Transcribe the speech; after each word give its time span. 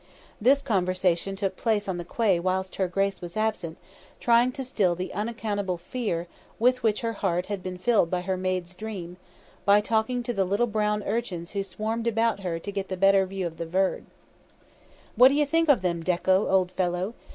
This 0.41 0.63
conversation 0.63 1.35
took 1.35 1.55
place 1.55 1.87
on 1.87 1.99
the 1.99 2.03
quay 2.03 2.39
whilst 2.39 2.77
her 2.77 2.87
grace 2.87 3.21
was 3.21 3.37
absent, 3.37 3.77
trying 4.19 4.51
to 4.53 4.63
still 4.63 4.95
the 4.95 5.13
unaccountable 5.13 5.77
fear 5.77 6.25
with 6.57 6.81
which 6.81 7.01
her 7.01 7.13
heart 7.13 7.45
had 7.45 7.61
been 7.61 7.77
filled 7.77 8.09
by 8.09 8.21
her 8.21 8.35
maid's 8.35 8.73
dream, 8.73 9.17
by 9.63 9.79
talking 9.79 10.23
to 10.23 10.33
the 10.33 10.43
little 10.43 10.65
brown 10.65 11.03
urchins 11.03 11.51
who 11.51 11.61
swarmed 11.61 12.07
about 12.07 12.39
her 12.39 12.57
the 12.57 12.71
better 12.81 13.19
to 13.21 13.27
view 13.27 13.47
the 13.51 13.67
bird. 13.67 14.05
"What 15.15 15.27
do 15.27 15.35
you 15.35 15.45
think 15.45 15.69
of 15.69 15.83
them, 15.83 16.01
Dekko 16.01 16.49
old 16.51 16.71
fellow?" 16.71 17.13